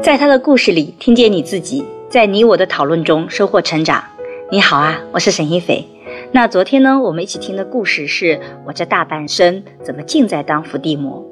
[0.00, 4.02] 在他的故事里，听见你自己，在你我的讨论中收获成长。
[4.50, 5.86] 你好啊，我是沈一斐。
[6.32, 11.22] 那昨天呢，我们一起听的故事是我这大半生怎么尽在当伏地魔。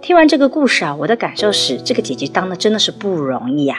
[0.00, 3.78] 听完这个故事啊，我的感受是，这个姐姐当的真的是不容易呀。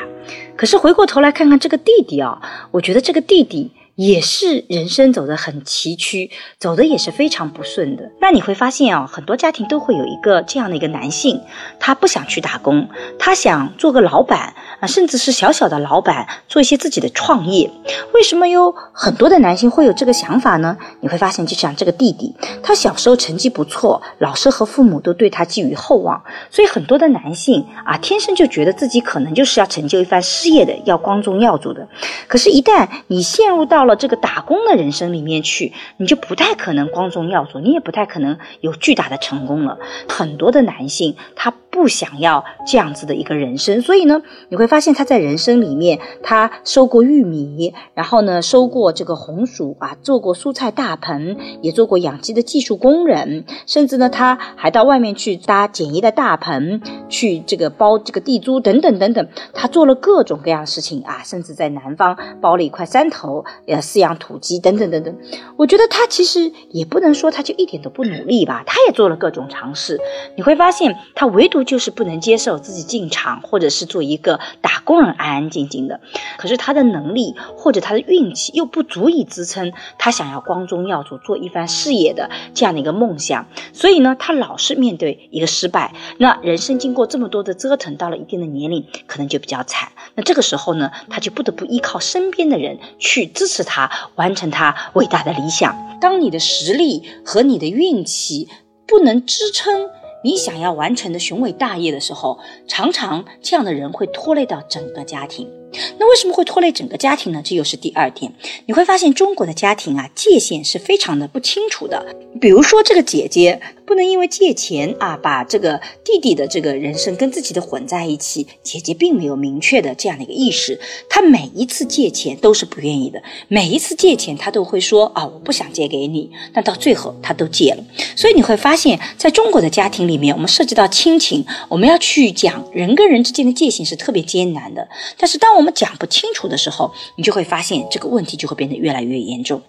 [0.55, 2.40] 可是回过头来看看这个弟弟啊，
[2.72, 3.72] 我觉得这个弟弟。
[3.96, 8.12] 也是人生走得很崎岖，走的也是非常不顺的。
[8.20, 11.41] 那你会发现啊，很多家庭都会有一个这样的一个男性，
[11.80, 17.70] 他不想去打工，他想做个老板啊，甚至是小小的老板，做一些自己的创业。
[18.13, 20.76] 为什么有很多的男性会有这个想法呢？
[21.02, 31.88] 你会发现，就像这个弟弟，他小时候成绩不错，老师和父母都对他寄予厚望，所以很多的男性啊，天生就觉得自己可能就是要成就一番事业的，要光宗耀祖的。
[32.27, 39.77] 可是，一旦你陷入到到了这个打工的人生里面去，你就不太可能光宗耀祖，你也不太可能有巨大的成功了。
[40.07, 41.54] 很多的男性他。
[41.74, 56.79] 不想要这样子的一个人生，所以呢，你会发现他在人生里面，他收过玉米，然后呢，收过这个红薯啊，做过蔬菜大棚，也做过养鸡的技术工人，甚至呢，他还到外面去搭简易的大棚，
[57.10, 65.18] 去这个包这个地租等等等等，他做了各种各样的事情啊，甚至在南方包了一块山头，呃，饲养土鸡等等等等。
[65.57, 70.00] 我觉得他其实也不能说他就一点都不努力吧，他也做了各种尝试。
[70.38, 71.62] 你会发现他唯独。
[71.64, 76.00] 就是不能接受自己进厂，或者是做一个打工人，安安静静的。
[76.38, 83.47] 可是他的能力或者他的运气又不足以支撑他想要光宗耀祖、做一番事业的这样的一个梦想。
[83.74, 85.94] 所以呢，他老是面对一个失败。
[86.18, 89.91] 那人生经过这么多的折腾，到了一定的年龄，可能就比较惨。
[90.16, 95.75] 那这个时候呢，他就不得不依靠身边的人去支持他，完成他伟大的理想。
[96.02, 98.50] 当你的实力和你的运气
[98.86, 99.90] 不能支撑。
[100.24, 105.50] 你想要完成的雄伟大业的时候，常常这样的人会拖累到整个家庭。
[105.97, 107.41] 那为什么会拖累整个家庭呢？
[107.44, 108.34] 这又是第二点。
[108.66, 112.06] 你会发现中国的家庭啊，界限是非常的不清楚的。
[112.41, 118.47] 比如说，这个姐姐不能因为借钱啊，把这个弟弟的这个人生跟自己的混在一起。
[118.63, 120.79] 姐姐并没有明确的这样的一个意识，
[121.09, 126.31] 她每一次借钱都是不愿意的，每一次借钱她都会说啊，我不想借给你。
[126.53, 127.84] 但到最后她都借了。
[128.16, 134.88] 所以你会发现在中国的家庭里面，我们涉及到亲情，我们要去讲人跟人之间的界限是特别艰难的。
[135.17, 139.62] 但是当我我们讲不清楚的时候，你就会发现这个问题就会变得越来越严重。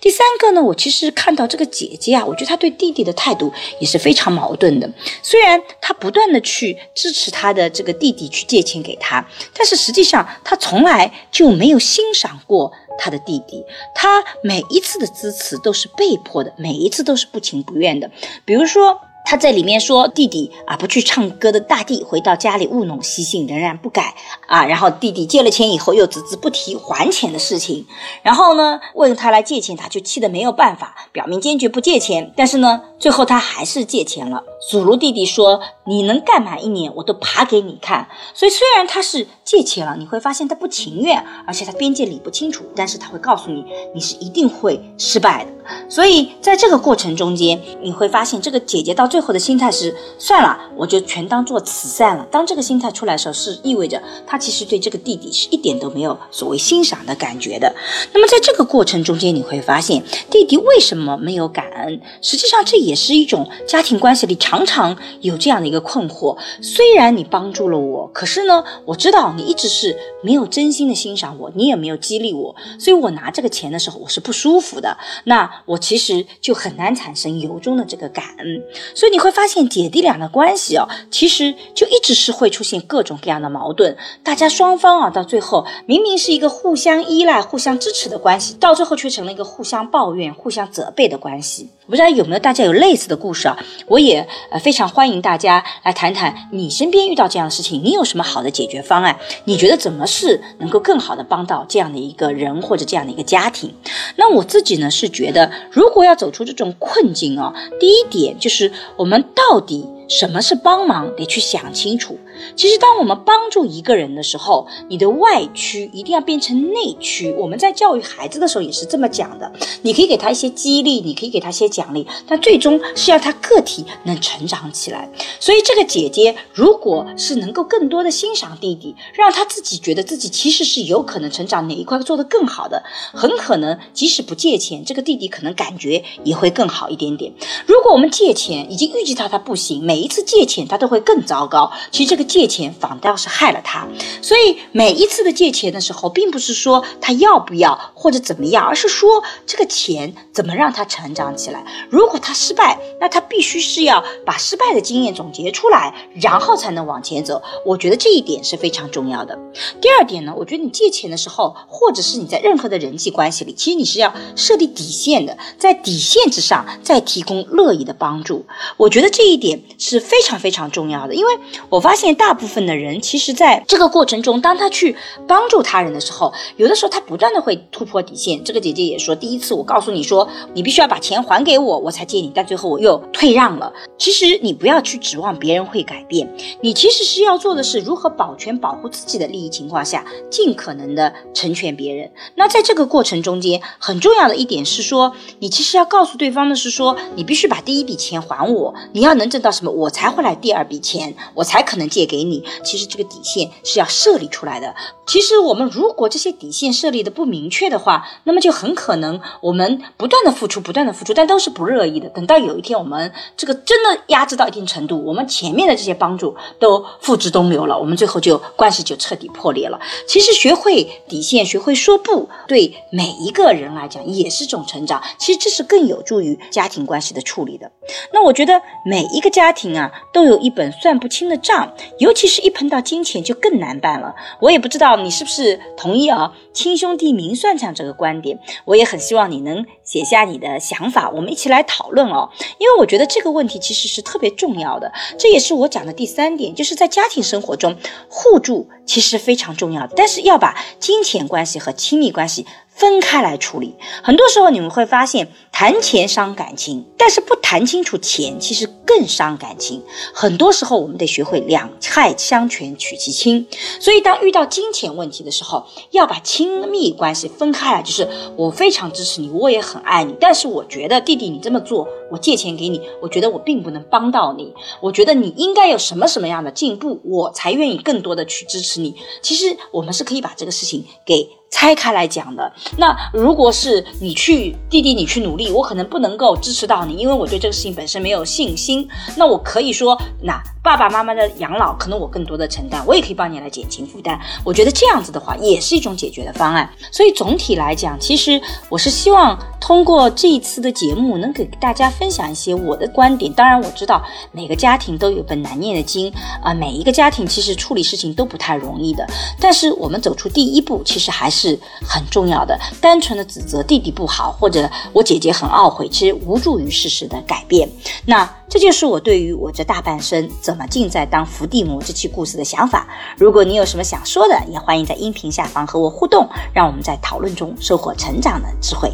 [0.00, 4.90] 第三个呢，我其实看到这个姐姐啊，我觉得她对弟弟的态度也是非常矛盾的。
[5.22, 13.62] 虽然她不断的去支持她的这个弟弟去借钱给他，但是实际上她从来就没有欣赏过她的弟弟。
[13.94, 18.10] 她每一次的支持都是被迫的，每一次都是不情不愿的。
[18.46, 18.98] 比如说。
[19.24, 24.14] 他在里面说弟弟啊不去唱歌的大地回到家里务农习性仍然不改
[24.46, 27.86] 啊，然后弟弟借了钱以后又只字不提还钱的事情，
[28.22, 34.42] 然后呢问他来借钱，他就气得没有办法，表明坚决不借钱，但是呢最后他还是借钱了。
[34.70, 38.08] 祖如弟弟说你能干满一年我都爬给你看。
[38.34, 45.50] 所以虽然他是借钱了，你会发现他不情愿，而且他边界理不清楚，但是他会告诉你你是一定会失败的。
[45.88, 49.12] 所以在这个过程中间，你会发现这个姐姐到。
[49.12, 52.26] 最后的心态是算了，我就全当做慈善了。
[52.30, 57.74] 当这个心态出来的时候，是意味着她其实对这个弟弟是一点都没有所谓欣赏的感觉的。
[58.14, 62.00] 那么在这个过程中间，你会发现弟弟为什么没有感恩？
[62.22, 66.38] 实际上这也是一种家庭关系里常常有这样的一个困惑。
[66.62, 74.96] 虽然你帮助了我，可是呢，我知道你一直是没有真心的欣赏我，你也没有激励我，所以我拿这个钱的时候我是不舒服的。
[75.24, 78.62] 那我其实就很难产生由衷的这个感恩。
[78.94, 83.96] 所以你会发现姐弟俩的关系哦，其实就一直是会出现各种各样的矛盾。
[84.22, 91.68] 大家双方啊，到最后明明是一个互相依赖、互相支持的关系，到最后却成了一个互相抱怨、互相责备的关系。
[91.86, 93.58] 我不知道有没有大家有类似的故事啊？
[93.86, 99.18] 我也呃非常欢迎大家来谈谈你身边遇到这样的事情，你有什么好的解决方案？
[99.46, 103.74] 你觉得怎么是能够更好的帮到这样的一个人或者这样的一个家庭？
[104.16, 108.72] 那我自己呢是觉得，如果要走出这种困境啊，第一点就是。
[108.96, 109.84] 我们到底？
[110.18, 112.18] 什么是帮忙，得去想清楚。
[112.54, 117.32] 其实，当我们帮助一个人的时候，你的外驱一定要变成内驱。
[117.38, 119.50] 我们在教育孩子的时候也是这么讲的。
[119.80, 125.10] 你可以给他一些激励，你可以给他一些奖励，但最终是要他个体能成长起来。
[125.40, 132.82] 所以，这个姐姐如果是能够更多的欣赏弟弟，让他自己觉得自己其实是有可能成长哪一块做得更好的，
[133.14, 137.32] 很可能即使不借钱，这个弟弟可能感觉也会更好一点点。
[137.66, 141.72] 如果我们借钱，已经预计到他不行，每一次借钱他都会更糟糕。
[141.90, 143.86] 其实这个借钱反倒是害了他。
[144.20, 151.64] 所以每一次的借钱的时候，并不是说他要不要或者怎么样，而是说这个钱怎么让他成长起来。
[151.88, 157.40] 如果他失败，那他必须是要把失败的经验总结出来，然后才能往前走。
[157.64, 159.38] 我觉得这一点是非常重要的。
[159.80, 168.44] 第二点呢，我觉得你借钱的时候，或者是你在任何的人际关系里，其实你是要设立底线的，在底线之上再提供乐意的帮助。
[168.76, 171.38] 我觉得这一点是非常非常重要的，因为
[171.68, 174.96] 我发现大部分的人，其实在这个过程中，当他去
[175.26, 178.44] 帮助他人的时候，有的时候他不断的会突破底线。
[178.44, 183.72] 这个姐姐也说，第一次我告诉你说，你必须要把钱还给我，我才借你，但最后我又退让了。
[183.98, 192.08] 其实你不要去指望别人会改变，你其实是要做的是如何保全、保护自己的利益情况下，尽可能的成全别人。
[192.36, 202.44] 那在这个过程中间，很重要的一点是说，你其实要告诉对方的是说，你必须把第一笔钱还我，你要能挣到什么，我才会来第二笔钱，我才可能借给你。
[202.64, 204.74] 其实这个底线是要设立出来的。
[205.06, 212.08] 其实我们如果这些底线设立的不明确的话，那么就很可能我们不断的付出，不断的付出，但都是不乐意的。
[212.10, 219.78] 等到有一天我们这个真的压制到一定程度，我们前面的这些帮助都付之东流了，我们最后就关系就彻底破裂了。
[220.08, 225.02] 其实学会底线，学会说不，对每一个人来讲也是种成长。
[225.18, 227.70] 其实这是更有助于家庭关系的处理的。
[228.12, 234.14] 那我觉得每一个家庭啊，都有一本算不清的账，尤其是一碰到金钱就更难办了。
[234.40, 242.30] 我也不知道你是不是同意啊，亲兄弟明算账这个观点，我也很希望你能写下你的想法，我们一起来讨论哦。
[242.58, 247.76] 因为我觉得这个问题其实是特别重要的，这也是我讲的第三点，就是在家庭生活中
[248.08, 252.46] 互助其实非常重要，但是要把金钱关系和亲密关系。
[252.74, 259.82] 分开来处理，很多时候你们会发现谈钱伤感情，但是不谈清楚钱，其实更伤感情。
[260.12, 263.46] 很多时候我们得学会两害相权取其轻，
[263.78, 278.96] 所以当遇到金钱问题的时候，要把亲密关系分开来，就是我非常支持你，我也很爱你，但是我觉得弟弟你这么做，我借钱给你，我觉得我并不能帮到你，我觉得你应该有什么什么样的进步，我才愿意更多的去支持你。
[279.20, 281.28] 其实我们是可以把这个事情给。
[281.52, 288.88] 拆开来讲的，那如果是你去弟弟，你去努力，我可能不能够支持到你，因为我对这个事情本身没有信心。
[289.16, 294.18] 那我可以说，那爸爸妈妈的养老可能我更多的承担，我也可以帮你来减轻负担。
[294.42, 296.68] 我觉得这样子的话，也是一种解决的方案。
[296.90, 303.30] 所以总体来讲，其实我是希望通过这一次的节目，能给大家分享一些我的观点。
[303.34, 306.10] 当然，我知道每个家庭都有本难念的经
[306.42, 309.06] 啊，每一个家庭其实处理事情都不太容易的。
[309.38, 311.41] 但是我们走出第一步，其实还是。
[311.42, 312.56] 是很重要的。
[312.80, 317.68] 单纯的指责弟弟不好，或者我姐姐很懊悔，其实无助于事实的改变。
[318.06, 322.86] 那这就是我对于我这大半生怎么尽在当伏地魔这期故事的想法。
[323.16, 328.92] 如果你有什么想说的，也欢迎在音频下方和我互动，让我们在讨论中收获成长的智慧。